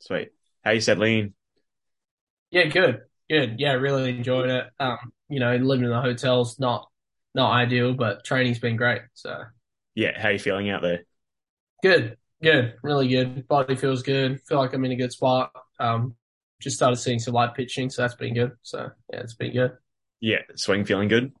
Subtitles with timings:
[0.00, 0.32] Sweet.
[0.64, 1.34] How you settling in?
[2.50, 3.56] Yeah, good, good.
[3.60, 4.66] Yeah, really enjoyed it.
[4.78, 6.88] Um, you know, living in the hotel's not
[7.34, 9.02] not ideal, but training's been great.
[9.14, 9.44] So
[9.94, 11.04] Yeah, how you feeling out there?
[11.82, 13.46] good, good, really good.
[13.48, 14.40] Body feels good.
[14.46, 15.52] Feel like I'm in a good spot.
[15.78, 16.16] Um,
[16.60, 18.52] just started seeing some light pitching, so that's been good.
[18.62, 19.72] So yeah, it's been good.
[20.20, 21.32] Yeah, swing feeling good?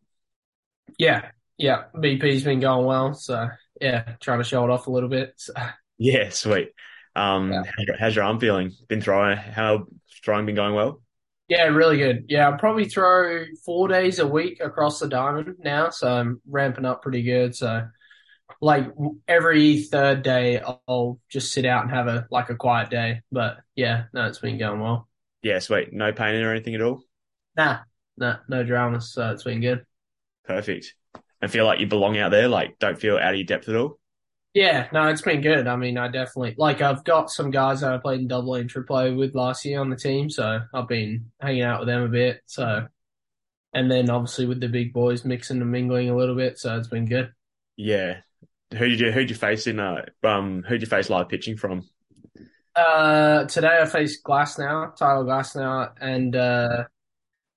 [0.98, 1.84] Yeah, yeah.
[1.98, 3.48] BP's been going well, so
[3.80, 5.34] yeah, trying to show it off a little bit.
[5.36, 5.54] So,
[5.98, 6.72] Yeah, sweet.
[7.16, 7.62] Um, yeah.
[7.64, 8.72] how's your how's your arm feeling?
[8.88, 9.86] Been throwing, how
[10.24, 11.02] throwing been going well?
[11.48, 12.26] Yeah, really good.
[12.28, 16.84] Yeah, I'll probably throw four days a week across the diamond now, so I'm ramping
[16.84, 17.56] up pretty good.
[17.56, 17.88] So
[18.60, 18.86] like
[19.26, 23.22] every third day I'll just sit out and have a like a quiet day.
[23.32, 25.08] But yeah, no, it's been going well.
[25.42, 25.92] Yeah, sweet.
[25.92, 27.02] No pain or anything at all?
[27.56, 27.80] Nah,
[28.16, 29.12] nah, no dramas.
[29.12, 29.84] So it's been good.
[30.44, 30.94] Perfect.
[31.42, 33.76] I feel like you belong out there, like don't feel out of your depth at
[33.76, 33.99] all?
[34.52, 35.68] Yeah, no, it's been good.
[35.68, 38.60] I mean, I definitely like I've got some guys that I played in double A
[38.60, 41.88] and triple A with last year on the team, so I've been hanging out with
[41.88, 42.40] them a bit.
[42.46, 42.86] So
[43.72, 46.88] and then obviously with the big boys mixing and mingling a little bit, so it's
[46.88, 47.32] been good.
[47.76, 48.18] Yeah.
[48.76, 51.88] Who did you who'd you face in uh um who'd you face live pitching from?
[52.74, 56.84] Uh, today I faced Glasnow, Tyler Glasnow, and uh,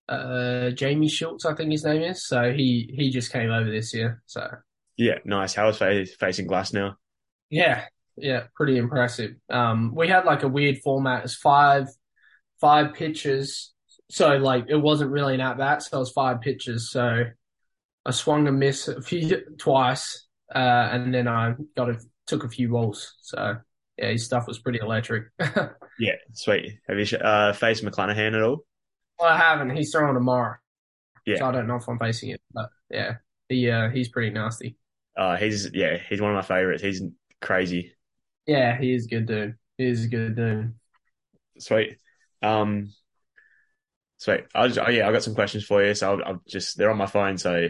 [0.10, 2.28] uh, Jamie Schultz, I think his name is.
[2.28, 4.22] So he he just came over this year.
[4.26, 4.48] So
[4.98, 5.54] Yeah, nice.
[5.54, 6.96] How was facing Glasnow?
[7.50, 7.86] yeah,
[8.18, 9.32] yeah, pretty impressive.
[9.50, 11.24] Um, we had like a weird format.
[11.24, 11.88] It's five
[12.62, 13.74] five pitches.
[14.10, 15.84] So like it wasn't really an at bat.
[15.84, 16.92] So it was five pitches.
[16.92, 17.26] So
[18.06, 20.60] I swung and missed a few twice, uh,
[20.92, 23.16] and then I got a took a few balls.
[23.22, 23.58] So
[23.98, 25.28] yeah, his stuff was pretty electric.
[25.98, 26.80] Yeah, sweet.
[26.88, 28.66] Have you uh faced McClanahan at all?
[29.20, 29.76] Well, I haven't.
[29.76, 30.58] He's throwing tomorrow.
[31.26, 31.38] Yeah.
[31.40, 33.18] So I don't know if I'm facing it, but yeah,
[33.50, 34.78] he uh, he's pretty nasty.
[35.16, 36.82] Uh he's yeah, he's one of my favorites.
[36.84, 37.02] He's
[37.42, 37.94] crazy.
[38.46, 39.58] Yeah, he is good dude.
[39.78, 40.74] He is a good dude.
[41.60, 41.98] Sweet.
[42.42, 42.90] Um
[44.18, 44.46] sweet.
[44.56, 45.94] I'll just, oh, yeah, I've got some questions for you.
[45.94, 47.68] So I'll, I'll just they're on my phone, so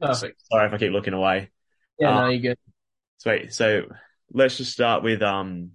[0.00, 0.40] Perfect.
[0.50, 1.50] sorry if I keep looking away.
[1.98, 2.58] Yeah, Uh, no, you're good.
[3.18, 3.52] Sweet.
[3.52, 3.82] So
[4.32, 5.72] let's just start with um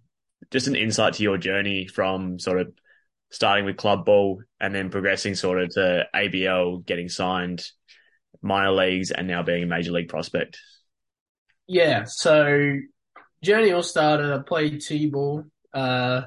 [0.51, 2.73] just an insight to your journey from sort of
[3.31, 7.65] starting with club ball and then progressing sort of to ABL, getting signed,
[8.41, 10.59] minor leagues, and now being a major league prospect.
[11.69, 12.79] Yeah, so
[13.43, 14.33] journey all started.
[14.33, 16.23] I played t-ball uh,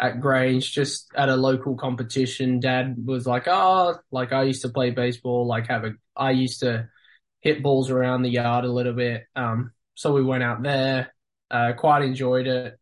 [0.00, 2.58] at Grange, just at a local competition.
[2.58, 5.46] Dad was like, "Oh, like I used to play baseball.
[5.46, 6.88] Like have a, I used to
[7.40, 9.22] hit balls around the yard a little bit.
[9.36, 11.14] Um, so we went out there.
[11.48, 12.76] Uh, quite enjoyed it.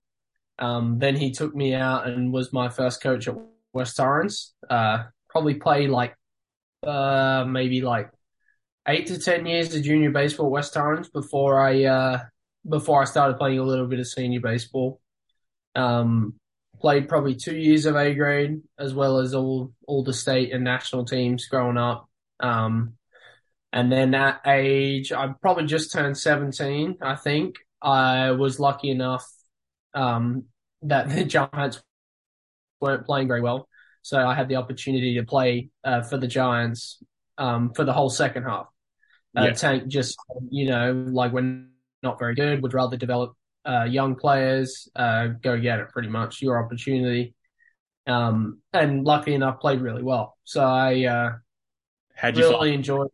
[0.58, 3.36] Um, then he took me out and was my first coach at
[3.74, 4.54] West Torrens.
[4.70, 6.16] Uh, probably played like
[6.82, 8.10] uh, maybe like
[8.88, 12.22] eight to ten years of junior baseball at West Torrens before I uh,
[12.68, 15.00] before I started playing a little bit of senior baseball.
[15.74, 16.34] Um,
[16.80, 20.64] played probably two years of A grade as well as all all the state and
[20.64, 22.08] national teams growing up.
[22.40, 22.94] Um,
[23.72, 27.56] and then at age, I probably just turned 17, I think.
[27.80, 29.24] I was lucky enough
[29.94, 30.44] um,
[30.82, 31.80] that the Giants
[32.80, 33.68] weren't playing very well.
[34.02, 37.02] So I had the opportunity to play uh, for the Giants
[37.38, 38.66] um, for the whole second half.
[39.36, 39.52] Uh, Yeah.
[39.52, 40.18] Tank just,
[40.50, 41.64] you know, like we're
[42.02, 46.42] not very good, would rather develop uh, young players, uh, go get it pretty much,
[46.42, 47.34] your opportunity.
[48.06, 50.36] Um, and luckily enough, played really well.
[50.44, 51.32] So I uh,
[52.14, 53.10] How'd you really find, enjoyed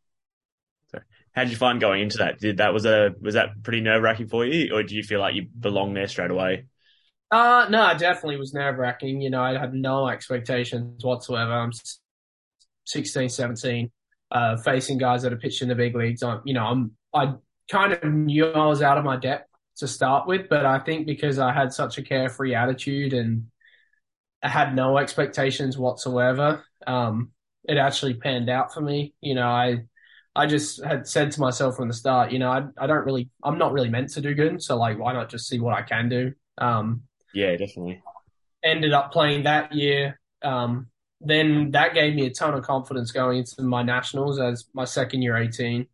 [1.33, 2.39] how'd you find going into that?
[2.39, 5.21] Did that was a was that pretty nerve wracking for you, or do you feel
[5.21, 6.67] like you belong there straight away?
[7.31, 9.21] Uh, no, it definitely was nerve wracking.
[9.21, 11.53] You know, I had no expectations whatsoever.
[11.53, 12.01] I'm s-
[12.87, 13.91] 16, 17,
[14.31, 16.23] uh, facing guys that are pitched in the big leagues.
[16.23, 17.35] I'm, you know, I'm, I
[17.71, 19.49] kind of knew I was out of my depth
[19.79, 23.47] to start with, but I think because I had such a carefree attitude and
[24.43, 27.31] I had no expectations whatsoever, um,
[27.65, 29.15] it actually panned out for me.
[29.21, 29.85] You know, I,
[30.35, 33.31] I just had said to myself from the start, you know, I, I don't really,
[33.43, 34.63] I'm not really meant to do good.
[34.63, 36.33] So like, why not just see what I can do?
[36.59, 37.03] Um,
[37.35, 38.03] Yeah, definitely.
[38.63, 40.21] ended up playing that year.
[40.43, 40.89] Um,
[41.21, 45.23] then that gave me a ton of confidence going into my nationals as my second
[45.23, 45.87] year 18.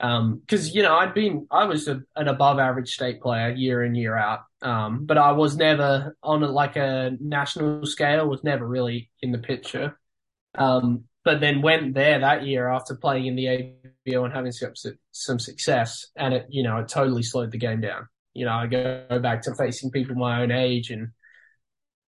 [0.00, 3.84] Um, cause you know, I'd been, I was a, an above average state player year
[3.84, 4.40] in, year out.
[4.62, 9.32] Um, but I was never on a, like a national scale, was never really in
[9.32, 9.98] the picture.
[10.56, 13.44] Um, but then went there that year after playing in the
[14.06, 14.72] ABL and having some,
[15.12, 16.06] some success.
[16.16, 18.08] And it, you know, it totally slowed the game down.
[18.34, 21.08] You know, I go back to facing people my own age and,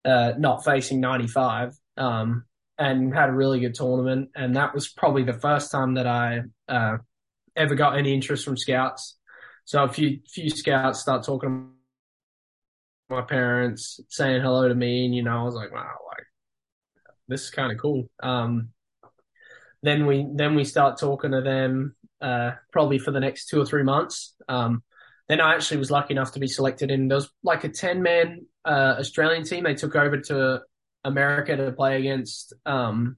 [0.03, 2.45] uh, not facing 95, um,
[2.77, 4.29] and had a really good tournament.
[4.35, 6.97] And that was probably the first time that I, uh,
[7.55, 9.17] ever got any interest from scouts.
[9.65, 11.49] So a few, few scouts start talking
[13.09, 16.25] to my parents, saying hello to me, and you know, I was like, wow, like
[17.27, 18.09] this is kind of cool.
[18.21, 18.69] Um,
[19.83, 23.65] then we then we start talking to them uh, probably for the next two or
[23.65, 24.35] three months.
[24.47, 24.83] Um,
[25.29, 27.07] then I actually was lucky enough to be selected in.
[27.07, 29.63] There was like a ten man uh, Australian team.
[29.63, 30.61] They took over to
[31.07, 33.17] America to play against um,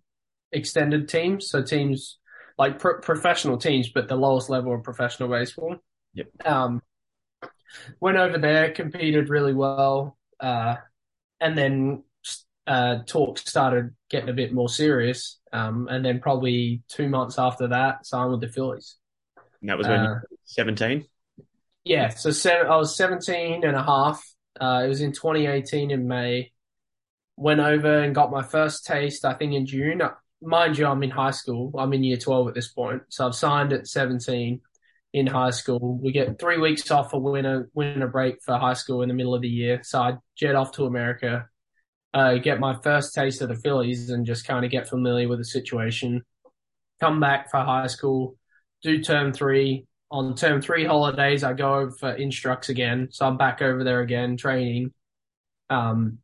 [0.51, 2.19] extended teams, so teams
[2.57, 5.75] like pro- professional teams, but the lowest level of professional baseball.
[6.13, 6.27] Yep.
[6.45, 6.81] Um,
[8.00, 10.75] went over there, competed really well, uh,
[11.39, 12.03] and then
[12.68, 15.39] uh, talks started getting a bit more serious.
[15.51, 18.97] Um, and then probably two months after that, signed with the Phillies.
[19.62, 21.06] And that was when uh, you were 17?
[21.83, 24.24] Yeah, so seven, I was 17 and a half.
[24.59, 26.51] Uh, it was in 2018 in May.
[27.39, 30.01] Went over and got my first taste, I think, in June.
[30.41, 31.74] Mind you, I'm in high school.
[31.77, 33.03] I'm in year 12 at this point.
[33.07, 34.59] So I've signed at 17
[35.13, 35.97] in high school.
[36.03, 39.33] We get three weeks off for winter, winter break for high school in the middle
[39.33, 39.80] of the year.
[39.83, 41.47] So I jet off to America,
[42.13, 45.39] uh, get my first taste of the Phillies and just kind of get familiar with
[45.39, 46.24] the situation.
[47.00, 48.36] Come back for high school,
[48.83, 53.07] do term three, on term three holidays, I go over for instructs again.
[53.12, 54.94] So I'm back over there again, training
[55.69, 56.18] um,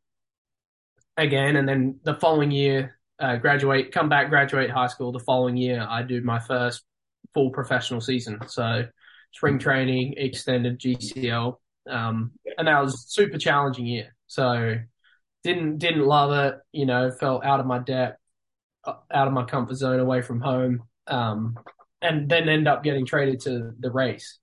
[1.16, 1.56] again.
[1.56, 5.12] And then the following year, uh, graduate, come back, graduate high school.
[5.12, 6.82] The following year, I do my first
[7.34, 8.38] full professional season.
[8.48, 8.86] So
[9.32, 11.56] spring training, extended GCL.
[11.88, 14.14] Um, and that was super challenging year.
[14.26, 14.76] So
[15.44, 18.18] didn't, didn't love it, you know, felt out of my depth,
[18.84, 20.82] uh, out of my comfort zone, away from home.
[21.06, 21.56] Um,
[22.02, 24.38] and then end up getting traded to the Rays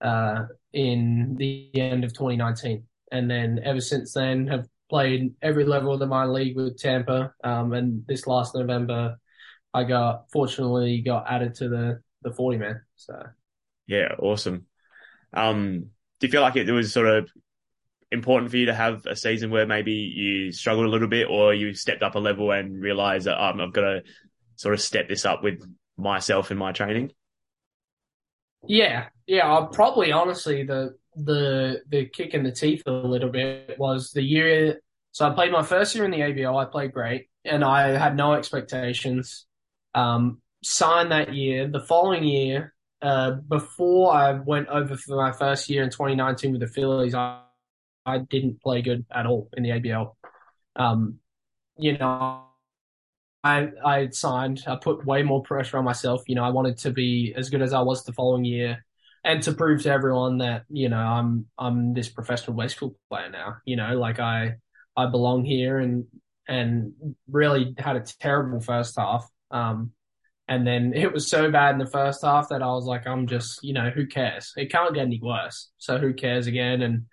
[0.00, 2.84] uh, in the end of 2019.
[3.12, 7.34] And then ever since then, have played every level of the minor league with Tampa.
[7.42, 9.18] Um, and this last November,
[9.74, 12.82] I got fortunately got added to the the 40 man.
[12.96, 13.22] So
[13.86, 14.66] yeah, awesome.
[15.32, 17.28] Um, do you feel like it was sort of
[18.10, 21.52] important for you to have a season where maybe you struggled a little bit, or
[21.52, 24.02] you stepped up a level and realized that um, I've got to
[24.56, 25.60] sort of step this up with
[25.96, 27.12] myself in my training?
[28.66, 29.46] Yeah, yeah.
[29.46, 34.22] I'll probably honestly the the the kick in the teeth a little bit was the
[34.22, 34.80] year.
[35.12, 36.56] So I played my first year in the ABL.
[36.56, 39.46] I played great, and I had no expectations.
[39.94, 41.68] Um, signed that year.
[41.68, 46.60] The following year, uh, before I went over for my first year in 2019 with
[46.60, 47.40] the Phillies, I,
[48.04, 50.14] I didn't play good at all in the ABL.
[50.76, 51.18] Um,
[51.78, 52.42] you know,
[53.42, 54.64] I I signed.
[54.66, 56.22] I put way more pressure on myself.
[56.26, 58.84] You know, I wanted to be as good as I was the following year,
[59.26, 63.56] and to prove to everyone that you know I'm I'm this professional baseball player now.
[63.66, 64.54] You know, like I
[64.96, 66.06] I belong here, and
[66.48, 66.92] and
[67.28, 69.28] really had a terrible first half.
[69.50, 69.90] Um,
[70.48, 73.26] and then it was so bad in the first half that I was like, I'm
[73.26, 74.52] just, you know, who cares?
[74.56, 75.70] It can't get any worse.
[75.78, 76.82] So who cares again?
[76.82, 77.06] And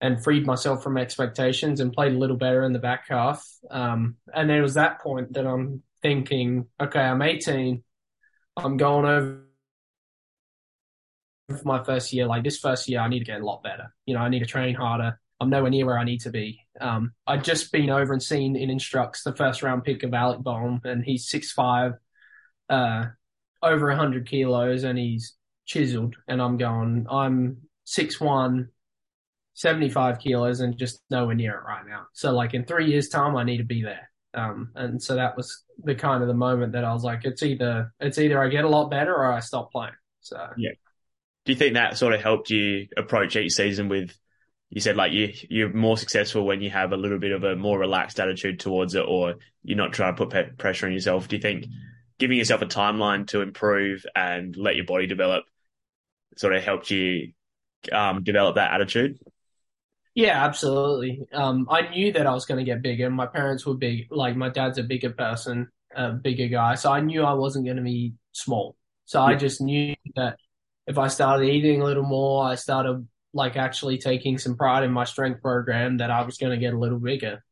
[0.00, 3.44] and freed myself from expectations and played a little better in the back half.
[3.70, 7.82] Um, and then it was that point that I'm thinking, okay, I'm 18.
[8.56, 9.44] I'm going over
[11.56, 12.26] for my first year.
[12.26, 13.94] Like this first year, I need to get a lot better.
[14.06, 15.18] You know, I need to train harder.
[15.40, 16.60] I'm nowhere near where I need to be.
[16.80, 20.40] Um, I'd just been over and seen in instructs the first round pick of Alec
[20.40, 21.94] Bohm, and he's six five,
[22.68, 23.06] uh,
[23.60, 25.34] over 100 kilos, and he's
[25.66, 26.14] chiseled.
[26.28, 28.68] And I'm going, I'm six one,
[29.54, 32.06] 75 kilos and just nowhere near it right now.
[32.12, 34.10] So like in three years time, I need to be there.
[34.34, 37.42] Um, and so that was the kind of the moment that I was like, it's
[37.42, 39.92] either, it's either I get a lot better or I stop playing.
[40.20, 40.70] So yeah.
[41.44, 44.16] Do you think that sort of helped you approach each season with,
[44.70, 47.56] you said like you, you're more successful when you have a little bit of a
[47.56, 51.28] more relaxed attitude towards it or you're not trying to put pressure on yourself.
[51.28, 51.66] Do you think
[52.18, 55.44] giving yourself a timeline to improve and let your body develop
[56.36, 57.32] sort of helped you
[57.90, 59.18] um, develop that attitude?
[60.14, 61.26] Yeah, absolutely.
[61.32, 63.10] Um, I knew that I was going to get bigger.
[63.10, 64.08] My parents were big.
[64.10, 66.74] Like my dad's a bigger person, a bigger guy.
[66.74, 68.76] So I knew I wasn't going to be small.
[69.06, 69.34] So yeah.
[69.34, 70.36] I just knew that
[70.86, 74.92] if I started eating a little more, I started like actually taking some pride in
[74.92, 77.42] my strength program that I was going to get a little bigger.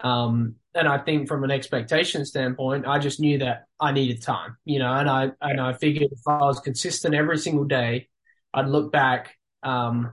[0.00, 4.56] Um, and I think from an expectation standpoint, I just knew that I needed time,
[4.64, 8.08] you know, and I, and I figured if I was consistent every single day,
[8.54, 10.12] I'd look back, um,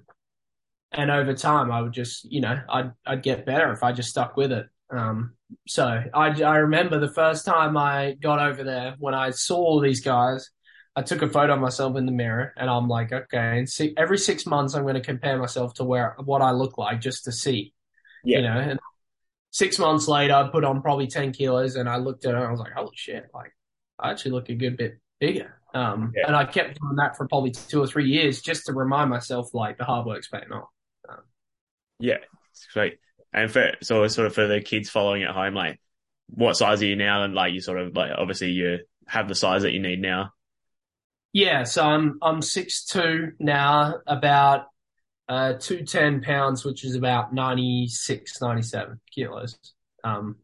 [0.91, 4.09] and over time I would just you know I'd I'd get better if I just
[4.09, 4.65] stuck with it.
[4.89, 5.35] Um,
[5.67, 9.79] so I I remember the first time I got over there when I saw all
[9.79, 10.49] these guys.
[10.95, 13.59] I took a photo of myself in the mirror, and I'm like, okay.
[13.59, 16.77] And see, every six months, I'm going to compare myself to where what I look
[16.77, 17.73] like just to see,
[18.23, 18.37] yeah.
[18.37, 18.57] you know.
[18.57, 18.79] And
[19.51, 22.45] six months later, I put on probably ten kilos, and I looked at it, and
[22.45, 23.27] I was like, holy shit!
[23.33, 23.53] Like,
[23.99, 25.57] I actually look a good bit bigger.
[25.73, 26.27] Um, yeah.
[26.27, 29.53] and I kept doing that for probably two or three years just to remind myself
[29.53, 30.67] like the hard work's paying off.
[32.01, 32.17] Yeah.
[32.51, 32.97] Sweet.
[33.31, 35.79] And for so sort of for the kids following at home, like
[36.27, 37.23] what size are you now?
[37.23, 40.31] And like you sort of like obviously you have the size that you need now.
[41.33, 44.65] Yeah, so I'm I'm six two now, about
[45.29, 49.57] uh two ten pounds, which is about 96, 97 kilos.
[50.03, 50.37] Um,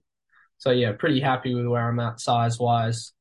[0.57, 3.13] so yeah, pretty happy with where I'm at size wise.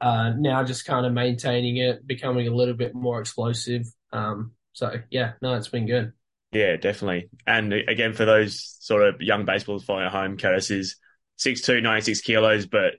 [0.00, 3.84] Uh, now just kind of maintaining it, becoming a little bit more explosive.
[4.12, 6.12] Um, so yeah, no, it's been good.
[6.52, 7.30] Yeah, definitely.
[7.46, 10.96] And again, for those sort of young baseballs following at home, Curtis is
[11.38, 12.94] 6'2", 96 kilos, but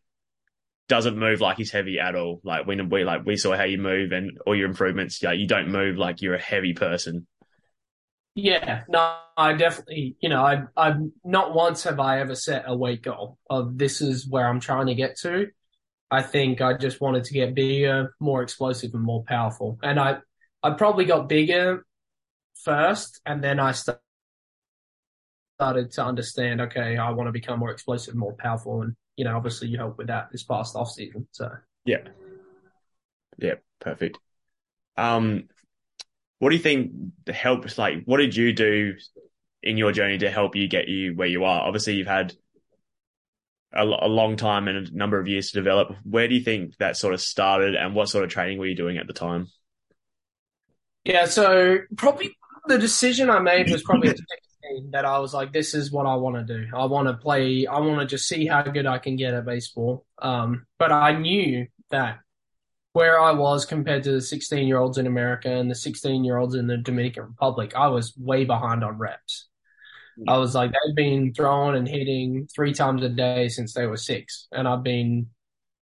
[0.89, 2.41] doesn't move like he's heavy at all.
[2.43, 5.48] Like when we like we saw how you move and all your improvements, yeah, you
[5.48, 7.25] don't move like you're a heavy person.
[8.36, 12.75] Yeah, no, I definitely, you know, I, I've not once have I ever set a
[12.75, 15.48] weight goal of this is where I'm trying to get to.
[16.12, 19.77] I think I just wanted to get bigger, more explosive, and more powerful.
[19.84, 20.17] And I,
[20.63, 21.86] I probably got bigger
[22.63, 24.01] first, and then I started
[25.91, 26.62] to understand.
[26.62, 29.97] Okay, I want to become more explosive, more powerful, and you know, obviously, you helped
[29.97, 31.27] with that this past off season.
[31.31, 31.51] So
[31.83, 32.07] yeah,
[33.38, 34.17] yeah, perfect.
[34.95, 35.49] Um,
[36.38, 36.93] what do you think
[37.25, 37.77] the helps?
[37.77, 38.93] Like, what did you do
[39.61, 41.67] in your journey to help you get you where you are?
[41.67, 42.33] Obviously, you've had
[43.73, 45.97] a, a, long time and a number of years to develop.
[46.05, 48.75] Where do you think that sort of started, and what sort of training were you
[48.75, 49.47] doing at the time?
[51.03, 54.15] Yeah, so probably the decision I made was probably
[54.69, 56.67] at 16 that I was like, this is what I want to do.
[56.73, 57.65] I want to play.
[57.67, 60.05] I want to just see how good I can get at baseball.
[60.19, 62.19] Um, but I knew that
[62.93, 66.38] where I was compared to the 16 year olds in America and the 16 year
[66.38, 69.47] olds in the Dominican Republic, I was way behind on reps.
[70.27, 73.95] I was like, they've been throwing and hitting three times a day since they were
[73.95, 74.47] six.
[74.51, 75.27] And I've been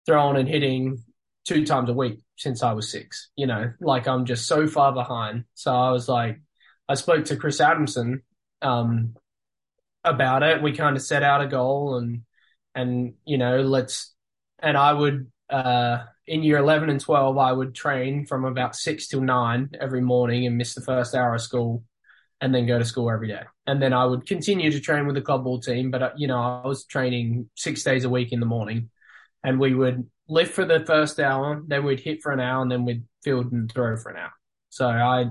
[0.04, 1.02] throwing and hitting
[1.46, 3.30] two times a week since I was six.
[3.36, 5.44] You know, like I'm just so far behind.
[5.54, 6.40] So I was like,
[6.86, 8.22] I spoke to Chris Adamson
[8.66, 9.14] um,
[10.04, 10.62] about it.
[10.62, 12.22] We kind of set out a goal and,
[12.74, 14.14] and, you know, let's,
[14.58, 19.06] and I would, uh, in year 11 and 12, I would train from about six
[19.06, 21.84] till nine every morning and miss the first hour of school
[22.40, 23.42] and then go to school every day.
[23.66, 26.26] And then I would continue to train with the club ball team, but uh, you
[26.26, 28.90] know, I was training six days a week in the morning
[29.44, 32.70] and we would lift for the first hour, then we'd hit for an hour and
[32.70, 34.32] then we'd field and throw for an hour.
[34.70, 35.26] So I,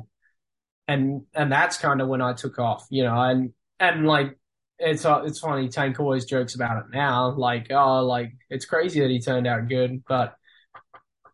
[0.87, 4.37] and, and that's kind of when I took off, you know, and, and like,
[4.77, 5.69] it's, uh, it's funny.
[5.69, 7.31] Tank always jokes about it now.
[7.31, 10.35] Like, oh, like it's crazy that he turned out good, but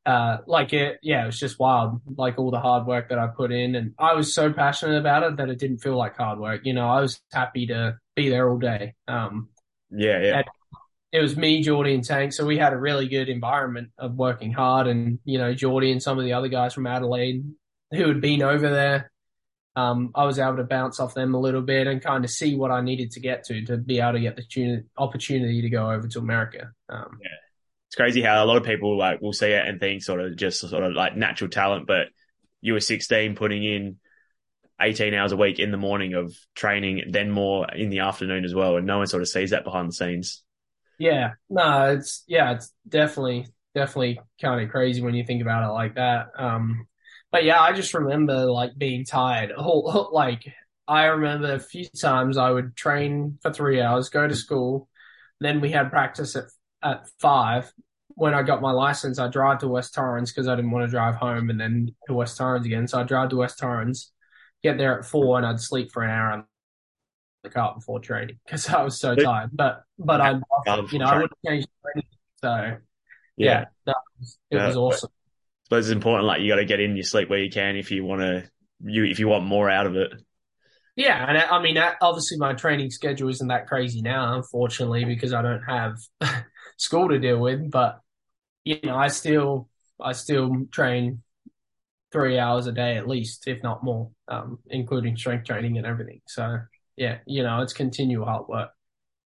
[0.05, 2.01] uh, like it, yeah, it was just wild.
[2.17, 5.23] Like all the hard work that I put in, and I was so passionate about
[5.23, 6.61] it that it didn't feel like hard work.
[6.63, 8.95] You know, I was happy to be there all day.
[9.07, 9.49] Um,
[9.91, 10.41] yeah, yeah.
[11.11, 14.53] It was me, Geordie, and Tank, so we had a really good environment of working
[14.53, 14.87] hard.
[14.87, 17.43] And you know, Geordie and some of the other guys from Adelaide
[17.91, 19.10] who had been over there,
[19.75, 22.55] um, I was able to bounce off them a little bit and kind of see
[22.55, 25.89] what I needed to get to to be able to get the opportunity to go
[25.89, 26.71] over to America.
[26.89, 27.29] Um, yeah
[27.91, 30.37] it's crazy how a lot of people like will see it and think sort of
[30.37, 32.07] just sort of like natural talent, but
[32.61, 33.97] you were 16 putting in
[34.79, 38.55] 18 hours a week in the morning of training, then more in the afternoon as
[38.55, 38.77] well.
[38.77, 40.41] And no one sort of sees that behind the scenes.
[40.99, 45.73] Yeah, no, it's, yeah, it's definitely, definitely kind of crazy when you think about it
[45.73, 46.27] like that.
[46.37, 46.87] Um,
[47.31, 49.53] but yeah, I just remember like being tired.
[50.11, 50.43] like
[50.87, 54.89] I remember a few times I would train for three hours, go to school,
[55.39, 56.45] then we had practice at
[56.83, 57.71] at five.
[58.15, 60.91] When I got my license, I drive to West Torrens because I didn't want to
[60.91, 62.87] drive home and then to West Torrens again.
[62.87, 64.11] So I drive to West Torrens,
[64.61, 66.43] get there at four, and I'd sleep for an hour in
[67.43, 69.51] the car before training because I was so tired.
[69.53, 70.39] But but I,
[70.91, 72.09] you know, I wouldn't change anything.
[72.41, 72.77] So
[73.37, 75.09] yeah, yeah was, it yeah, was awesome.
[75.71, 76.27] But it's important.
[76.27, 78.43] Like you got to get in your sleep where you can if you want to,
[78.81, 80.11] you if you want more out of it.
[80.97, 85.41] Yeah, and I mean, obviously, my training schedule isn't that crazy now, unfortunately, because I
[85.41, 85.95] don't have
[86.77, 87.71] school to deal with.
[87.71, 88.01] But
[88.65, 91.23] you know, I still I still train
[92.11, 96.19] three hours a day at least, if not more, um, including strength training and everything.
[96.27, 96.59] So
[96.97, 98.71] yeah, you know, it's continual hard work.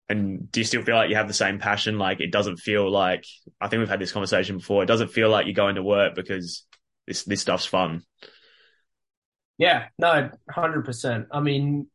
[0.10, 2.00] And do you still feel like you have the same passion?
[2.00, 3.26] Like it doesn't feel like
[3.62, 4.82] I think we've had this conversation before.
[4.82, 6.66] It doesn't feel like you're going to work because
[7.06, 8.04] this this stuff's fun.
[9.60, 11.28] Yeah, no, hundred percent.
[11.32, 11.88] I mean,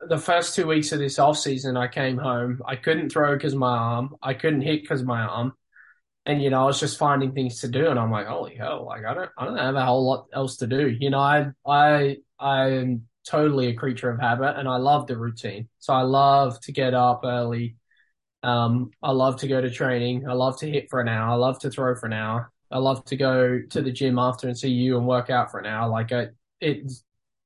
[0.00, 2.62] the first two weeks of this off season, I came home.
[2.66, 4.16] I couldn't throw because my arm.
[4.22, 5.52] I couldn't hit because my arm.
[6.26, 8.86] And you know, I was just finding things to do, and I'm like, holy hell!
[8.86, 10.88] Like I don't, I don't have a whole lot else to do.
[10.88, 15.68] You know, I, I, I'm totally a creature of habit, and I love the routine.
[15.78, 17.76] So I love to get up early.
[18.42, 20.28] Um, I love to go to training.
[20.28, 21.30] I love to hit for an hour.
[21.30, 22.52] I love to throw for an hour.
[22.70, 25.60] I love to go to the gym after and see you and work out for
[25.60, 25.88] an hour.
[25.88, 26.28] Like I,
[26.60, 26.90] it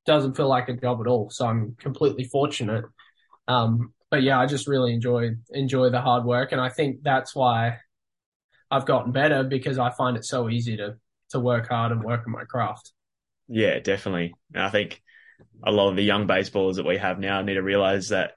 [0.07, 1.31] doesn't feel like a job at all.
[1.31, 2.85] So I'm completely fortunate
[3.49, 7.35] Um, but yeah, I just really enjoy enjoy the hard work, and I think that's
[7.37, 7.79] why
[8.71, 10.97] I've gotten better because I find it so easy to
[11.31, 12.93] to work hard and work on my craft.
[13.49, 14.35] Yeah, definitely.
[14.55, 15.03] And I think
[15.63, 18.33] a lot of the young baseballers that we have now need to realize that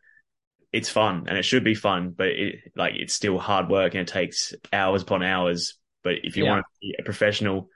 [0.72, 4.01] it's fun and it should be fun, but it like it's still hard work and
[4.01, 5.77] it takes hours upon hours.
[6.04, 6.51] But if you yeah.
[6.51, 7.70] want to be a professional,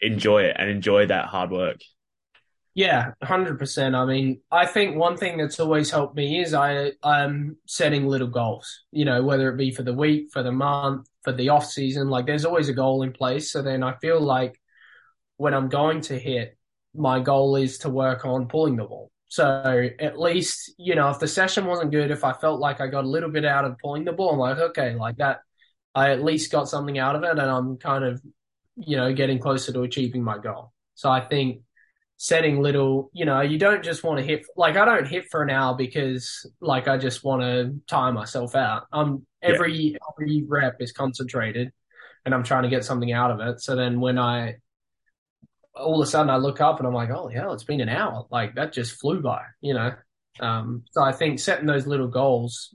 [0.00, 1.78] enjoy it and enjoy that hard work.
[2.74, 3.94] Yeah, hundred percent.
[3.94, 8.26] I mean, I think one thing that's always helped me is I I'm setting little
[8.26, 8.82] goals.
[8.90, 12.08] You know, whether it be for the week, for the month, for the off season.
[12.08, 13.52] Like, there's always a goal in place.
[13.52, 14.60] So then I feel like
[15.36, 16.58] when I'm going to hit,
[16.94, 19.10] my goal is to work on pulling the ball.
[19.28, 22.86] So at least, you know, if the session wasn't good, if I felt like I
[22.86, 25.40] got a little bit out of pulling the ball, I'm like, okay, like that,
[25.94, 28.22] I at least got something out of it and I'm kind of,
[28.76, 30.72] you know, getting closer to achieving my goal.
[30.94, 31.62] So I think
[32.16, 35.42] setting little, you know, you don't just want to hit, like I don't hit for
[35.42, 38.84] an hour because like I just want to tire myself out.
[38.92, 39.98] I'm every, yeah.
[40.12, 41.72] every rep is concentrated
[42.24, 43.60] and I'm trying to get something out of it.
[43.60, 44.56] So then when I,
[45.76, 47.88] all of a sudden I look up and I'm like, oh hell, it's been an
[47.88, 48.26] hour.
[48.30, 49.92] Like that just flew by, you know.
[50.40, 52.74] Um, so I think setting those little goals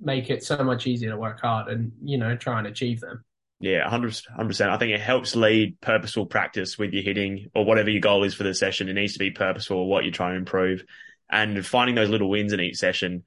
[0.00, 3.24] make it so much easier to work hard and you know try and achieve them.
[3.58, 4.70] Yeah, 100 percent.
[4.70, 8.34] I think it helps lead purposeful practice with your hitting or whatever your goal is
[8.34, 8.88] for the session.
[8.88, 9.88] It needs to be purposeful.
[9.88, 10.84] What you're trying to improve,
[11.30, 13.24] and finding those little wins in each session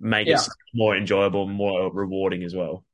[0.00, 0.40] make yeah.
[0.40, 2.84] it more enjoyable, more rewarding as well.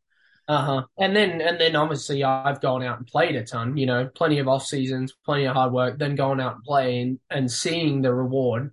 [0.48, 0.82] Uh huh.
[0.98, 3.76] And then and then obviously I've gone out and played a ton.
[3.76, 5.98] You know, plenty of off seasons, plenty of hard work.
[5.98, 8.72] Then going out and playing and seeing the reward,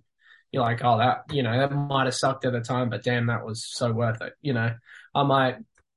[0.52, 3.26] you're like, oh, that you know that might have sucked at the time, but damn,
[3.26, 4.32] that was so worth it.
[4.40, 4.74] You know,
[5.14, 5.56] I might.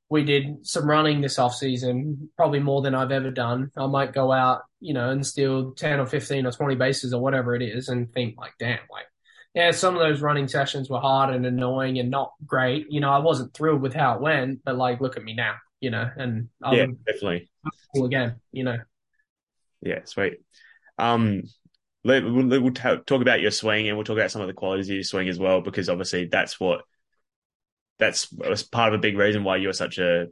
[0.10, 3.72] We did some running this off season, probably more than I've ever done.
[3.78, 7.22] I might go out, you know, and steal ten or fifteen or twenty bases or
[7.22, 9.06] whatever it is, and think like, damn, like
[9.54, 12.88] yeah, some of those running sessions were hard and annoying and not great.
[12.90, 15.56] You know, I wasn't thrilled with how it went, but like, look at me now
[15.80, 17.50] you know, and um, yeah, definitely
[17.96, 18.78] cool again, you know.
[19.82, 20.42] Yeah, sweet.
[20.98, 21.44] Um,
[22.04, 24.90] let, we'll, we'll talk about your swing and we'll talk about some of the qualities
[24.90, 26.82] of your swing as well, because obviously that's what
[27.98, 28.28] that's
[28.64, 30.28] part of a big reason why you're such a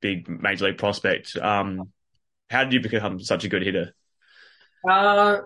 [0.00, 1.36] big major league prospect.
[1.36, 1.90] Um,
[2.50, 3.94] how did you become such a good hitter?
[4.88, 5.38] Uh,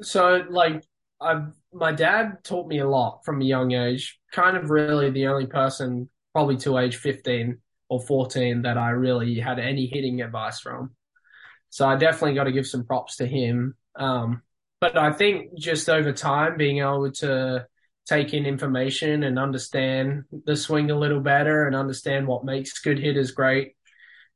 [0.00, 0.84] so like
[1.20, 4.18] I, my dad taught me a lot from a young age.
[4.32, 9.38] Kind of really the only person, probably to age fifteen, or 14 that I really
[9.38, 10.94] had any hitting advice from.
[11.70, 13.76] So I definitely got to give some props to him.
[13.96, 14.42] Um,
[14.80, 17.66] but I think just over time, being able to
[18.06, 22.98] take in information and understand the swing a little better and understand what makes good
[22.98, 23.76] hitters great.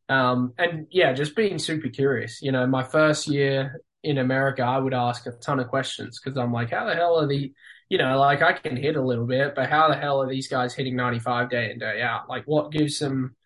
[0.08, 2.40] Um, and yeah, just being super curious.
[2.40, 6.38] You know, my first year in America, I would ask a ton of questions because
[6.38, 7.52] I'm like, how the hell are the,
[7.88, 10.48] you know, like I can hit a little bit, but how the hell are these
[10.48, 12.28] guys hitting 95 day in, day out?
[12.28, 13.36] Like what gives them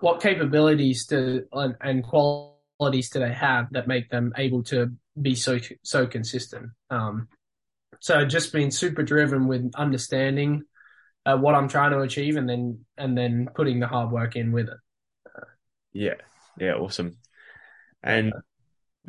[0.00, 5.34] what capabilities do and, and qualities do they have that make them able to be
[5.34, 6.70] so so consistent?
[6.90, 7.28] Um,
[8.00, 10.62] so just being super driven with understanding
[11.26, 14.52] uh, what I'm trying to achieve, and then and then putting the hard work in
[14.52, 14.76] with it.
[15.92, 16.14] Yeah,
[16.58, 17.18] yeah, awesome.
[18.02, 18.32] And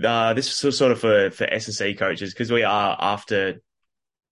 [0.03, 3.61] uh, this is sort of for for SSE coaches because we are after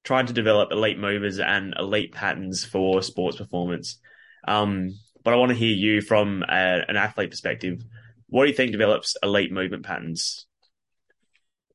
[0.07, 3.99] trying to develop elite movers and elite patterns for sports performance.
[4.47, 7.83] Um, but I want to hear you from a, an athlete perspective.
[8.27, 10.47] What do you think develops elite movement patterns?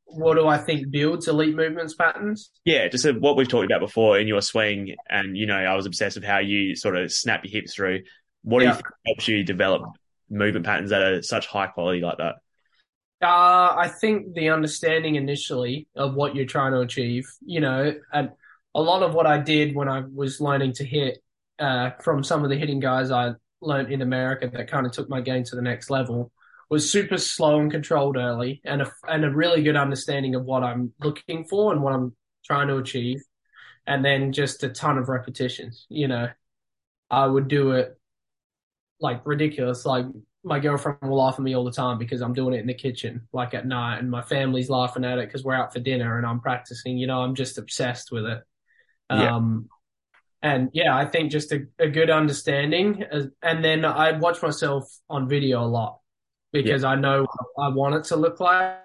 [0.07, 2.51] What do I think builds elite movements patterns?
[2.65, 5.85] Yeah, just what we've talked about before in your swing, and you know, I was
[5.85, 8.01] obsessed with how you sort of snap your hips through.
[8.45, 9.83] What do you think helps you develop
[10.31, 12.37] movement patterns that are such high quality like that?
[13.23, 18.31] Uh, I think the understanding initially of what you're trying to achieve, you know, and
[18.75, 21.23] a lot of what I did when I was learning to hit
[21.59, 25.09] uh, from some of the hitting guys I learned in America that kind of took
[25.09, 26.33] my game to the next level
[26.69, 30.65] was super slow and controlled early and a, and a really good understanding of what
[30.65, 33.23] I'm looking for and what I'm trying to achieve.
[33.87, 36.29] And then just a ton of repetitions, you know,
[37.11, 37.99] I would do it
[39.03, 39.85] like ridiculous.
[39.85, 40.07] Like
[40.45, 42.75] my girlfriend will laugh at me all the time because I'm doing it in the
[42.75, 46.17] kitchen, like at night, and my family's laughing at it because we're out for dinner
[46.17, 46.97] and I'm practicing.
[46.97, 48.43] You know, I'm just obsessed with it.
[49.11, 49.37] Yeah.
[49.37, 49.69] Um,
[50.43, 53.05] and yeah, I think just a, a good understanding.
[53.43, 56.01] And then I watch myself on video a lot
[56.53, 56.89] because yeah.
[56.89, 57.27] I know
[57.59, 58.79] I want it to look like.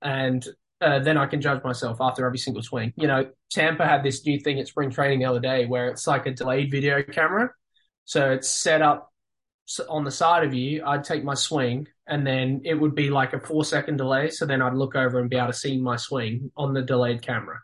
[0.00, 0.44] And
[0.80, 2.92] uh, then I can judge myself after every single swing.
[2.96, 6.08] You know, Tampa had this new thing at spring training the other day where it's
[6.08, 7.50] like a delayed video camera.
[8.04, 9.12] So it's set up
[9.88, 10.84] on the side of you.
[10.84, 14.30] I'd take my swing and then it would be like a four second delay.
[14.30, 17.22] So then I'd look over and be able to see my swing on the delayed
[17.22, 17.60] camera.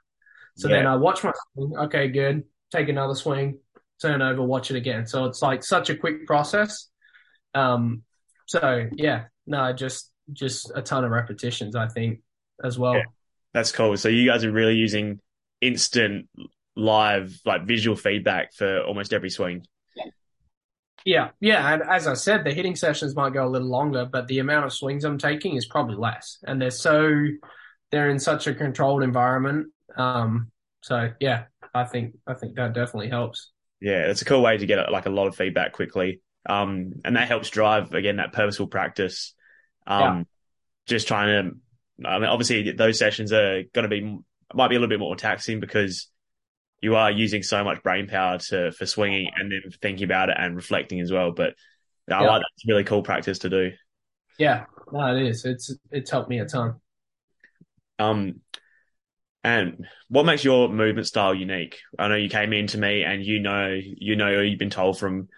[0.56, 0.76] So yeah.
[0.76, 1.76] then I watch my swing.
[1.76, 2.44] Okay, good.
[2.70, 3.58] take another swing,
[4.00, 5.06] turn over, watch it again.
[5.06, 6.88] So it's like such a quick process.
[7.54, 8.02] Um,
[8.46, 12.20] so yeah, no, just just a ton of repetitions, I think,
[12.62, 12.94] as well.
[12.94, 13.04] Yeah,
[13.52, 13.96] that's cool.
[13.96, 15.20] So you guys are really using
[15.60, 16.28] instant
[16.76, 19.64] live like visual feedback for almost every swing.
[21.04, 24.26] Yeah, yeah, and as I said, the hitting sessions might go a little longer, but
[24.26, 27.10] the amount of swings I'm taking is probably less, and they're so
[27.90, 29.68] they're in such a controlled environment.
[29.96, 30.50] Um,
[30.82, 33.50] so yeah, I think I think that definitely helps.
[33.80, 37.16] Yeah, it's a cool way to get like a lot of feedback quickly, um, and
[37.16, 39.34] that helps drive again that purposeful practice.
[39.86, 40.22] Um, yeah.
[40.86, 41.28] just trying
[42.02, 44.18] to, I mean, obviously those sessions are going to be
[44.52, 46.08] might be a little bit more taxing because
[46.80, 50.36] you are using so much brain power to for swinging and then thinking about it
[50.38, 51.32] and reflecting as well.
[51.32, 51.54] But
[52.10, 52.28] I yeah.
[52.28, 53.72] like that's It's really cool practice to do.
[54.38, 55.44] Yeah, no, it is.
[55.44, 56.76] It's it's helped me a ton.
[57.98, 58.40] Um,
[59.42, 61.78] and what makes your movement style unique?
[61.98, 64.98] I know you came in to me, and you know, you know, you've been told
[64.98, 65.28] from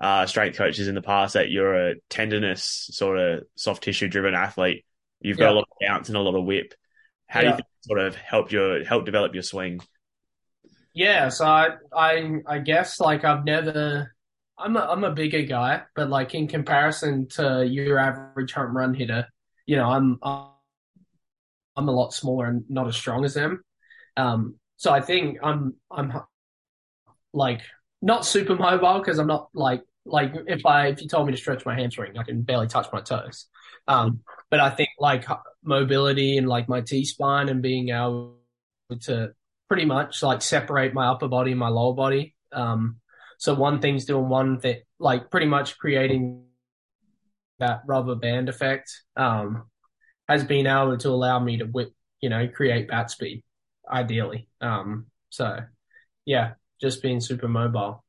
[0.00, 4.34] uh, strength coaches in the past that you're a tenderness sort of soft tissue driven
[4.34, 4.84] athlete.
[5.20, 5.52] You've got yeah.
[5.52, 6.74] a lot of bounce and a lot of whip.
[7.26, 7.44] How yeah.
[7.44, 9.80] do you think sort of help your help develop your swing?
[10.94, 14.14] Yeah, so I, I, I guess like I've never,
[14.56, 18.94] I'm a, I'm a bigger guy, but like in comparison to your average home run
[18.94, 19.26] hitter,
[19.66, 23.64] you know, I'm, I'm a lot smaller and not as strong as them.
[24.16, 26.12] Um, so I think I'm, I'm
[27.32, 27.62] like
[28.00, 31.38] not super mobile because I'm not like, like if I, if you told me to
[31.38, 33.46] stretch my hamstring, I can barely touch my toes.
[33.88, 35.26] Um, but I think like
[35.64, 38.36] mobility and like my T spine and being able
[39.00, 39.32] to
[39.74, 42.32] pretty much like separate my upper body and my lower body.
[42.52, 43.00] Um,
[43.38, 46.44] so one thing's doing one thing, like pretty much creating
[47.58, 49.64] that rubber band effect, um,
[50.28, 53.42] has been able to allow me to whip, you know, create bat speed
[53.90, 54.46] ideally.
[54.60, 55.58] Um, so
[56.24, 58.04] yeah, just being super mobile.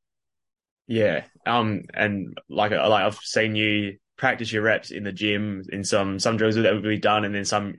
[0.85, 1.25] Yeah.
[1.47, 6.19] Um, and like, like I've seen you practice your reps in the gym in some,
[6.19, 7.25] some drills that would be done.
[7.25, 7.73] And then some,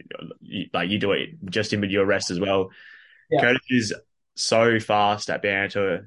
[0.74, 2.70] like you do it just in with your rest as well.
[3.30, 3.40] Yeah.
[3.40, 3.94] Curtis is
[4.34, 6.00] so fast at being able to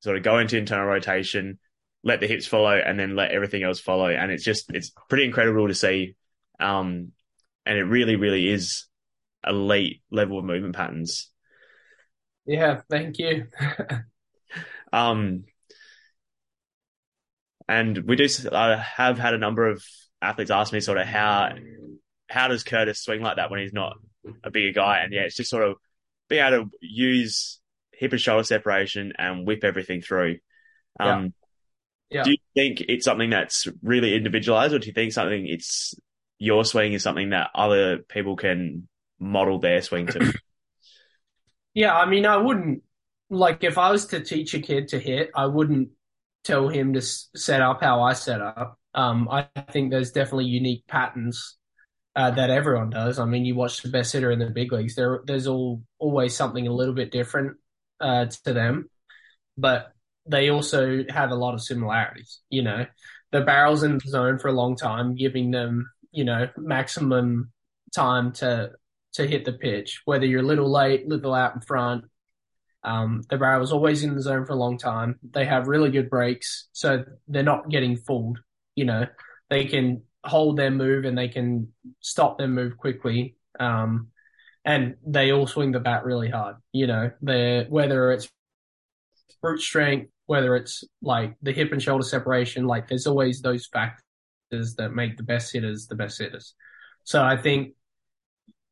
[0.00, 1.58] sort of go into internal rotation,
[2.02, 4.08] let the hips follow, and then let everything else follow.
[4.08, 6.16] And it's just it's pretty incredible to see.
[6.58, 7.12] Um,
[7.66, 8.86] and it really, really is
[9.46, 11.30] elite level of movement patterns.
[12.46, 13.46] Yeah, thank you.
[14.92, 15.44] um,
[17.68, 19.84] and we do I have had a number of
[20.20, 21.52] athletes ask me sort of how
[22.28, 23.96] how does Curtis swing like that when he's not
[24.42, 25.00] a bigger guy?
[25.02, 25.76] And yeah, it's just sort of
[26.32, 27.60] being able to use
[27.92, 30.38] hip and shoulder separation and whip everything through.
[30.98, 31.28] Um, yeah.
[32.10, 32.22] Yeah.
[32.24, 35.94] Do you think it's something that's really individualized, or do you think something it's
[36.38, 38.86] your swing is something that other people can
[39.18, 40.32] model their swing to?
[41.74, 42.82] yeah, I mean, I wouldn't
[43.30, 45.88] like if I was to teach a kid to hit, I wouldn't
[46.44, 48.78] tell him to set up how I set up.
[48.92, 51.56] Um, I think there's definitely unique patterns
[52.14, 53.18] uh, that everyone does.
[53.18, 54.94] I mean, you watch the best hitter in the big leagues.
[54.94, 57.56] There, there's all always something a little bit different
[58.00, 58.90] uh, to them,
[59.56, 59.92] but
[60.26, 62.40] they also have a lot of similarities.
[62.50, 62.86] You know,
[63.30, 67.50] the barrels in the zone for a long time, giving them you know maximum
[67.94, 68.72] time to
[69.14, 70.02] to hit the pitch.
[70.04, 72.04] Whether you're a little late, little out in front,
[72.84, 75.18] um, the barrel's always in the zone for a long time.
[75.22, 78.38] They have really good breaks, so they're not getting fooled.
[78.74, 79.06] You know,
[79.48, 83.36] they can hold their move and they can stop their move quickly.
[83.58, 84.08] Um,
[84.64, 86.56] and they all swing the bat really hard.
[86.72, 88.30] You know, they whether it's
[89.40, 94.74] brute strength, whether it's like the hip and shoulder separation, like there's always those factors
[94.76, 96.54] that make the best hitters the best hitters.
[97.04, 97.74] So I think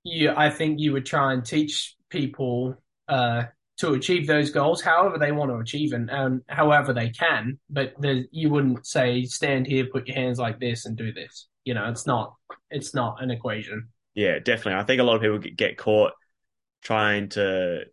[0.05, 2.77] you, I think you would try and teach people
[3.09, 3.45] uh,
[3.81, 7.59] to achieve those goals, however they want to achieve and, and however they can.
[7.71, 11.49] But the, you wouldn't say stand here, put your hands like this, and do this.
[11.65, 12.35] You know, it's not
[12.71, 13.89] it's not an equation.
[14.15, 14.81] Yeah, definitely.
[14.81, 16.13] I think a lot of people get caught
[16.83, 17.85] trying to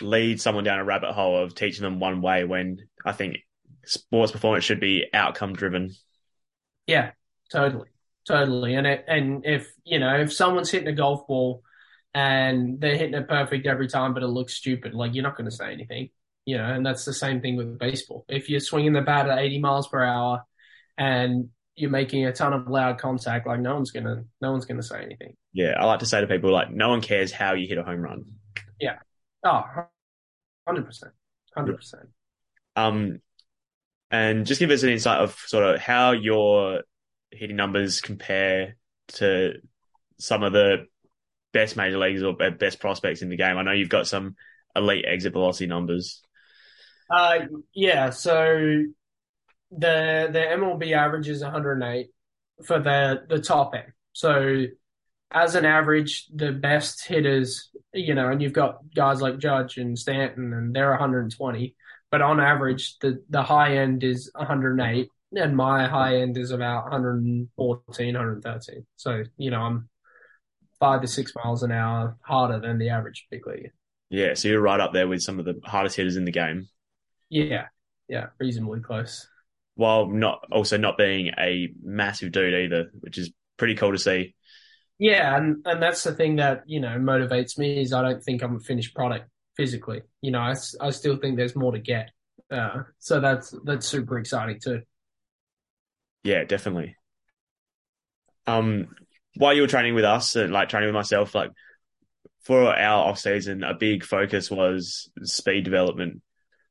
[0.00, 3.38] lead someone down a rabbit hole of teaching them one way when I think
[3.84, 5.94] sports performance should be outcome driven.
[6.88, 7.12] Yeah,
[7.52, 7.88] totally,
[8.26, 8.74] totally.
[8.74, 11.62] And it, and if you know if someone's hitting a golf ball
[12.16, 14.94] and they're hitting it perfect every time, but it looks stupid.
[14.94, 16.08] Like you're not going to say anything,
[16.46, 16.64] you know.
[16.64, 18.24] And that's the same thing with baseball.
[18.26, 20.42] If you're swinging the bat at 80 miles per hour
[20.96, 24.82] and you're making a ton of loud contact, like no one's gonna, no one's gonna
[24.82, 25.36] say anything.
[25.52, 27.82] Yeah, I like to say to people like, no one cares how you hit a
[27.82, 28.24] home run.
[28.80, 28.96] Yeah.
[29.44, 29.62] Oh,
[30.64, 31.12] 100 percent,
[31.54, 32.08] hundred percent.
[32.76, 33.20] Um,
[34.10, 36.80] and just give us an insight of sort of how your
[37.30, 39.56] hitting numbers compare to
[40.18, 40.86] some of the
[41.56, 43.56] best major leagues or best prospects in the game?
[43.56, 44.36] I know you've got some
[44.76, 46.22] elite exit velocity numbers.
[47.08, 47.38] Uh,
[47.74, 48.10] yeah.
[48.10, 48.82] So
[49.70, 52.08] the the MLB average is 108
[52.66, 53.92] for the the top end.
[54.12, 54.66] So
[55.30, 59.98] as an average, the best hitters, you know, and you've got guys like Judge and
[59.98, 61.74] Stanton, and they're 120.
[62.10, 66.84] But on average, the the high end is 108, and my high end is about
[66.84, 68.86] 114, 113.
[68.96, 69.88] So you know, I'm
[70.80, 73.70] five to six miles an hour harder than the average big league.
[74.10, 76.68] Yeah, so you're right up there with some of the hardest hitters in the game.
[77.28, 77.66] Yeah,
[78.08, 79.28] yeah, reasonably close.
[79.74, 84.34] While not also not being a massive dude either, which is pretty cool to see.
[84.98, 88.42] Yeah, and and that's the thing that you know motivates me is I don't think
[88.42, 90.02] I'm a finished product physically.
[90.22, 92.10] You know, I, I still think there's more to get.
[92.50, 94.82] Uh, so that's that's super exciting too.
[96.22, 96.96] Yeah, definitely.
[98.46, 98.88] Um,
[99.36, 101.50] while you were training with us and like training with myself, like
[102.42, 106.22] for our off season, a big focus was speed development.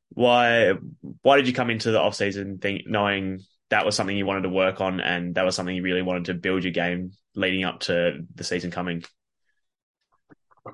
[0.10, 0.74] Why
[1.22, 4.44] why did you come into the off season think knowing that was something you wanted
[4.44, 7.64] to work on and that was something you really wanted to build your game leading
[7.64, 9.04] up to the season coming?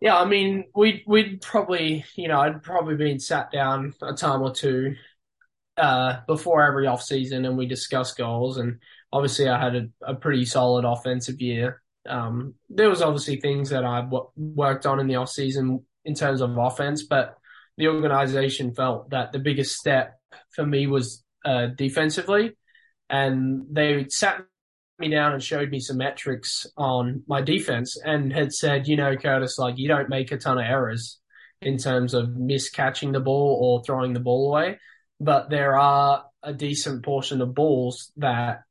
[0.02, 4.42] Yeah, I mean, we'd we'd probably, you know, I'd probably been sat down a time
[4.42, 4.96] or two
[5.78, 8.58] uh, before every off season, and we discussed goals.
[8.58, 8.80] And
[9.12, 11.82] obviously, I had a, a pretty solid offensive year.
[12.08, 16.16] Um, there was obviously things that I w- worked on in the off season in
[16.16, 17.38] terms of offense, but
[17.78, 20.20] the organization felt that the biggest step
[20.56, 22.58] for me was uh, defensively,
[23.10, 24.46] and they sat
[25.00, 29.16] me down and showed me some metrics on my defense and had said, you know,
[29.18, 31.20] Curtis, like you don't make a ton of errors
[31.62, 34.80] in terms of miscatching the ball or throwing the ball away,
[35.20, 38.62] but there are a decent portion of balls that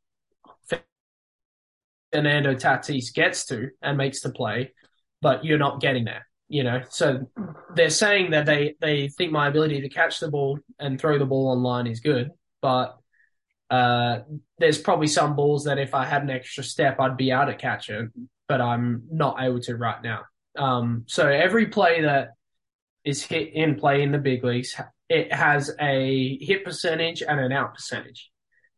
[2.12, 4.72] Fernando Tatis gets to and makes the play,
[5.22, 6.26] but you're not getting there.
[6.48, 7.30] You know, so
[7.76, 11.24] they're saying that they they think my ability to catch the ball and throw the
[11.24, 12.96] ball online is good, but
[13.70, 14.20] uh,
[14.58, 17.54] there's probably some balls that if I had an extra step, I'd be able to
[17.54, 18.10] catch it,
[18.48, 20.22] but I'm not able to right now.
[20.58, 22.30] Um, so every play that
[23.04, 24.74] is hit in play in the big leagues,
[25.08, 28.30] it has a hit percentage and an out percentage.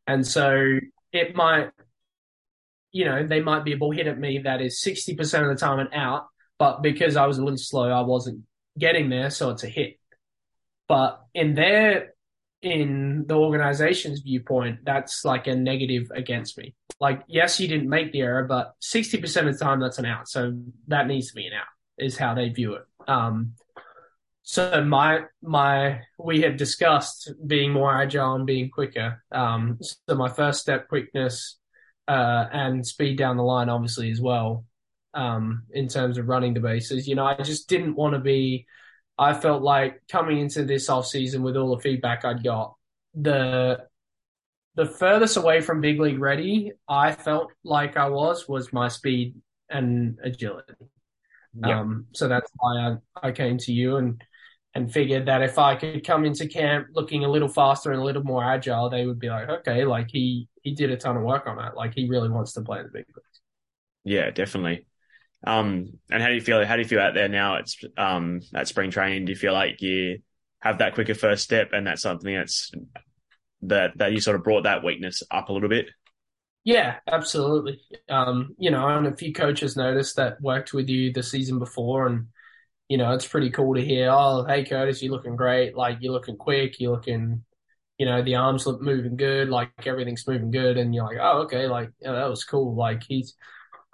[0.07, 0.79] And so
[1.13, 1.71] it might,
[2.93, 5.55] you know, they might be a ball hit at me that is 60% of the
[5.55, 6.27] time an out,
[6.59, 8.43] but because I was a little slow, I wasn't
[8.79, 9.99] getting there, so it's a hit.
[10.89, 12.15] But in their
[12.61, 16.75] in the organization's viewpoint, that's like a negative against me.
[17.01, 20.29] Like, yes, you didn't make the error, but 60% of the time that's an out.
[20.29, 21.67] So that needs to be an out,
[21.99, 22.85] is how they view it.
[23.09, 23.55] Um,
[24.45, 29.25] so my my we had discussed being more agile and being quicker.
[29.33, 31.59] Um, so my first step quickness
[32.09, 34.65] uh, and speed down the line, obviously as well.
[35.15, 38.67] Um, in terms of running the bases, you know, I just didn't want to be
[39.19, 42.75] I felt like coming into this off season with all the feedback I'd got,
[43.15, 43.87] the
[44.75, 49.35] the furthest away from big league ready I felt like I was was my speed
[49.69, 50.73] and agility.
[51.55, 51.81] Yeah.
[51.81, 54.23] Um, so that's why I, I came to you and
[54.75, 58.05] and figured that if I could come into camp looking a little faster and a
[58.05, 61.23] little more agile, they would be like, okay, like he he did a ton of
[61.23, 61.77] work on that.
[61.77, 63.41] Like he really wants to play in the big leagues.
[64.05, 64.87] Yeah, definitely.
[65.45, 66.65] Um, and how do you feel?
[66.65, 67.57] How do you feel out there now?
[67.57, 69.25] It's um at spring training.
[69.25, 70.21] Do you feel like you
[70.61, 72.71] have that quicker first step, and that's something that's
[73.63, 75.87] that that you sort of brought that weakness up a little bit?
[76.65, 77.81] Yeah, absolutely.
[78.09, 82.07] Um, you know, and a few coaches noticed that worked with you the season before,
[82.07, 82.29] and
[82.89, 84.11] you know, it's pretty cool to hear.
[84.13, 85.77] Oh, hey Curtis, you're looking great.
[85.77, 86.79] Like you're looking quick.
[86.79, 87.45] You're looking,
[87.99, 89.49] you know, the arms look moving good.
[89.49, 92.75] Like everything's moving good, and you're like, oh, okay, like yeah, that was cool.
[92.75, 93.35] Like he's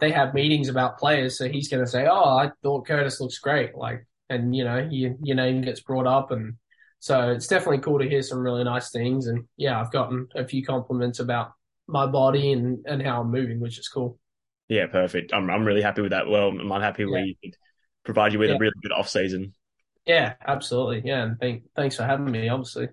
[0.01, 3.39] they have meetings about players, so he's going to say, "Oh, I thought Curtis looks
[3.39, 6.55] great," like, and you know, you, your name gets brought up, and
[7.01, 9.27] so it's definitely cool to hear some really nice things.
[9.27, 11.53] And yeah, I've gotten a few compliments about
[11.87, 14.19] my body and and how I'm moving, which is cool.
[14.69, 15.33] Yeah, perfect.
[15.33, 16.29] I'm I'm really happy with that.
[16.29, 17.23] Well, I'm happy yeah.
[17.23, 17.57] we could
[18.05, 18.57] provide you with yeah.
[18.57, 19.53] a really good off season.
[20.07, 21.03] Yeah, absolutely.
[21.05, 22.49] Yeah, and thank, thanks for having me.
[22.49, 22.89] Obviously.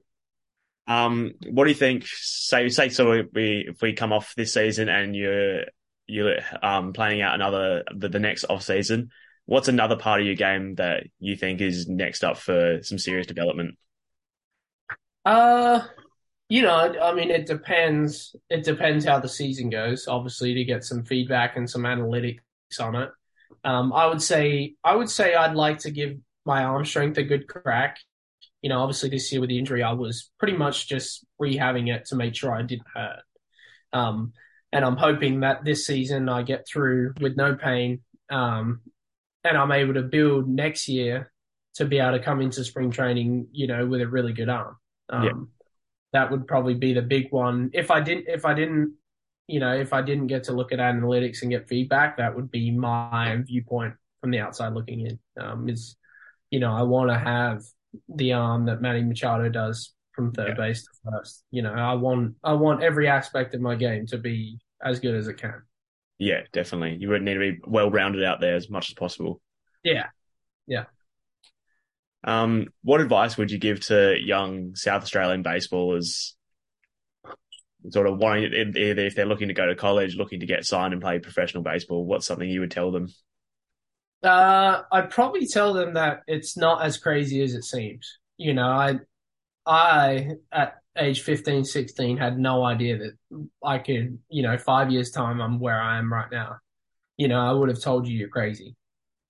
[0.87, 2.05] Um, what do you think?
[2.07, 5.63] Say, say, so we if we come off this season and you're
[6.07, 9.09] you're um, planning out another the, the next off season.
[9.47, 13.27] What's another part of your game that you think is next up for some serious
[13.27, 13.77] development?
[15.23, 15.81] Uh,
[16.49, 18.35] you know, I mean, it depends.
[18.49, 20.07] It depends how the season goes.
[20.07, 22.39] Obviously, to get some feedback and some analytics
[22.79, 23.09] on it.
[23.63, 27.23] Um, I would say, I would say, I'd like to give my arm strength a
[27.23, 27.97] good crack.
[28.65, 32.05] You know, obviously this year with the injury, I was pretty much just rehabbing it
[32.05, 33.21] to make sure I didn't hurt.
[33.93, 34.33] Um,
[34.71, 38.01] and I'm hoping that this season I get through with no pain,
[38.31, 38.81] um,
[39.43, 41.31] and I'm able to build next year
[41.75, 44.77] to be able to come into spring training, you know, with a really good arm.
[45.09, 45.31] Um, Yeah.
[46.13, 47.69] That would probably be the big one.
[47.71, 48.95] If I didn't, if I didn't,
[49.47, 52.49] you know, if I didn't get to look at analytics and get feedback, that would
[52.49, 55.19] be my viewpoint from the outside looking in.
[55.39, 55.97] Um, is,
[56.49, 57.61] you know, I want to have
[58.09, 60.53] the arm that Manny Machado does from third Yeah.
[60.67, 61.43] base to first.
[61.51, 65.15] You know, I want, I want every aspect of my game to be as good
[65.15, 65.61] as it can.
[66.17, 66.97] Yeah, definitely.
[66.99, 69.41] You would need to be well rounded out there as much as possible.
[69.83, 70.07] Yeah.
[70.67, 70.85] Yeah.
[72.23, 76.31] Um, what advice would you give to young South Australian baseballers,
[77.89, 81.01] sort of wanting if they're looking to go to college, looking to get signed and
[81.01, 82.05] play professional baseball?
[82.05, 83.09] What's something you would tell them?
[84.25, 88.17] Uh, I'd probably tell them that it's not as crazy as it seems.
[88.37, 88.99] You know, I,
[89.65, 95.11] I at age 15, 16 had no idea that I could, you know, five years
[95.11, 96.57] time, I'm where I am right now.
[97.17, 98.75] You know, I would have told you you're crazy.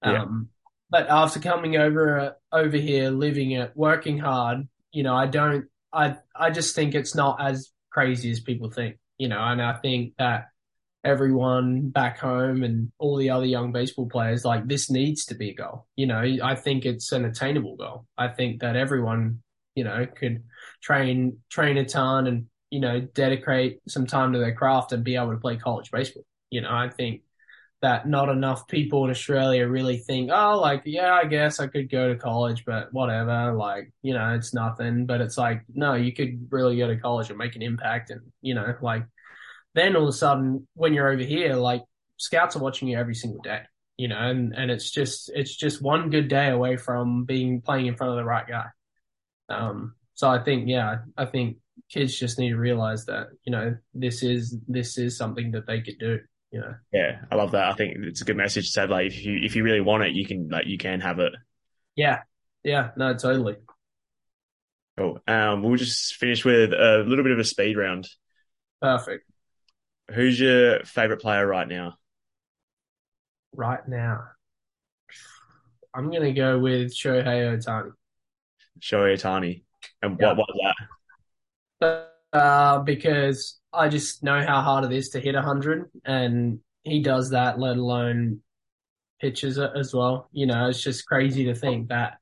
[0.04, 0.24] Yeah.
[0.24, 0.50] Um,
[0.90, 5.66] but after coming over, uh, over here, living it, working hard, you know, I don't,
[5.92, 9.74] I, I just think it's not as crazy as people think, you know, and I
[9.74, 10.50] think that
[11.06, 15.52] everyone back home and all the other young baseball players like this needs to be
[15.52, 15.88] a goal.
[15.96, 18.06] You know i think it's an attainable goal.
[18.18, 19.42] I think that everyone
[19.76, 20.44] you know could
[20.82, 25.16] train train a ton and you know dedicate some time to their craft and be
[25.16, 26.26] able to play college baseball.
[26.50, 27.22] You know i think
[27.82, 31.90] that not enough people in australia really think oh like yeah i guess i could
[31.90, 35.06] go to college but whatever like you know it's nothing.
[35.06, 38.22] But it's like no you could really go to college and make an impact and
[38.42, 39.06] you know like
[39.76, 41.84] then all of a sudden when you're over here like
[42.18, 43.62] scouts are watching you every single day
[43.98, 47.86] you know and and it's just it's just one good day away from being playing
[47.88, 48.66] in front of the right guy
[49.50, 51.58] um so i think yeah i think
[51.92, 55.82] kids just need to realize that you know this is this is something that they
[55.82, 56.20] could do
[56.52, 57.68] you know Yeah, I love that.
[57.68, 60.04] I think it's a good message to say like if you if you really want
[60.04, 61.34] it, you can like you can have it.
[61.98, 62.20] yeah
[62.64, 63.58] yeah no totally
[64.98, 65.20] Cool.
[65.28, 68.08] Um, we'll just finish with a little bit of a speed round.
[68.82, 69.30] perfect
[70.14, 71.98] Who's your favorite player right now?
[73.54, 74.22] right now
[75.94, 77.92] i'm gonna go with shohei ohtani
[78.82, 79.64] Shohei Ohtani.
[80.02, 80.34] And Yeah.
[80.34, 80.76] what was
[81.82, 82.12] that?
[82.34, 87.30] uh, because I just know how hard it is to hit 100, and he does
[87.30, 88.42] that, let alone
[89.22, 90.30] pitches it as well.
[90.34, 92.18] You know, it's just crazy to think that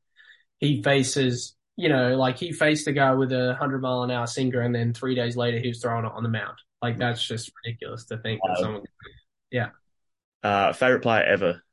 [0.59, 4.27] he faces, you know, like he faced a guy with a 100 mile an hour
[4.27, 6.57] sinker, and then three days later he was throwing it on the mound.
[6.83, 8.55] Like, that's just ridiculous to think that Wow.
[8.61, 9.71] someone.
[10.43, 11.63] Uh, favorite player ever?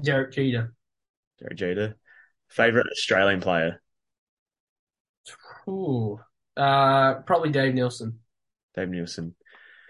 [0.00, 0.72] Derek Jeter.
[1.40, 1.96] Derek Jeter.
[2.48, 3.82] Favorite Australian player?
[5.68, 6.20] Ooh.
[6.56, 8.20] Uh, probably Dave Nilsson.
[8.76, 9.34] Dave Nilsson.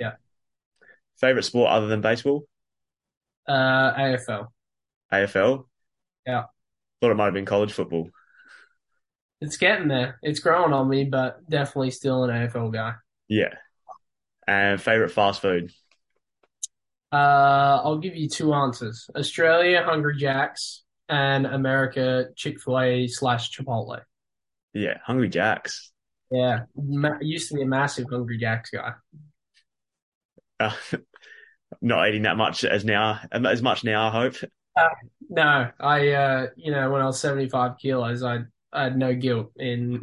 [0.00, 0.12] Yeah.
[1.20, 2.46] Favorite sport other than baseball?
[3.46, 4.48] Uh, AFL.
[5.12, 5.66] AFL?
[6.26, 6.44] Yeah.
[7.00, 8.08] Thought it might have been college football.
[9.40, 10.18] It's getting there.
[10.22, 12.94] It's growing on me, but definitely still an AFL guy.
[13.28, 13.54] Yeah.
[14.46, 15.72] And favorite fast food?
[17.12, 19.08] Uh, I'll give you two answers.
[19.14, 24.00] Australia, Hungry Jacks, and America, Chick-fil-A slash Chipotle.
[24.72, 25.92] Yeah, Hungry Jacks.
[26.30, 28.92] Yeah, ma- used to be a massive Hungry Jacks guy.
[30.58, 30.72] Uh,
[31.82, 34.36] not eating that much as now, as much now, I hope.
[35.28, 38.40] No, I, uh, you know, when I was 75 kilos, I,
[38.72, 40.00] I had no guilt in,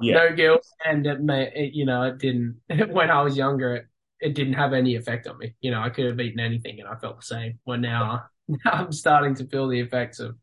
[0.00, 0.14] Yeah.
[0.14, 0.66] no guilt.
[0.84, 3.86] And it may, it, you know, it didn't, when I was younger, it,
[4.20, 5.54] it didn't have any effect on me.
[5.60, 7.58] You know, I could have eaten anything and I felt the same.
[7.64, 10.36] When now, now I'm starting to feel the effects of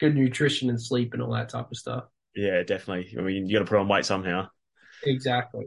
[0.00, 2.04] good nutrition and sleep and all that type of stuff.
[2.34, 3.14] Yeah, definitely.
[3.18, 4.48] I mean, you got to put on weight somehow.
[5.04, 5.66] Exactly.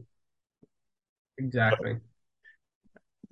[1.37, 1.97] Exactly.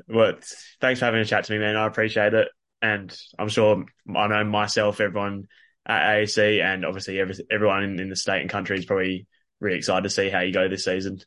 [0.07, 0.35] Well,
[0.79, 1.75] thanks for having a chat to me, man.
[1.75, 2.47] I appreciate it.
[2.81, 3.83] And I'm sure
[4.15, 5.47] I know myself, everyone
[5.85, 9.27] at AAC, and obviously every, everyone in, in the state and country is probably
[9.59, 11.21] really excited to see how you go this season.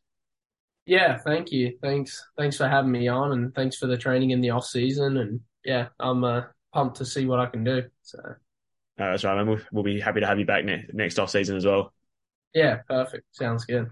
[0.87, 1.77] Yeah, thank you.
[1.83, 2.25] Thanks.
[2.37, 5.41] Thanks for having me on and thanks for the training in the off season and
[5.65, 7.83] yeah, I'm uh, pumped to see what I can do.
[8.03, 8.35] So, Uh,
[8.97, 9.47] that's right, man.
[9.49, 11.93] We'll, we'll be happy to have you back ne- next off season as well.
[12.55, 13.25] yeah, perfect.
[13.33, 13.91] Sounds good.